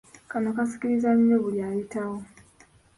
[0.29, 2.17] Kano kasikiriza nnyo buli ayitawo!